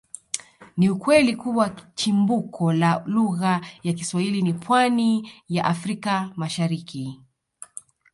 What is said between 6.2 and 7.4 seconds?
Mashariki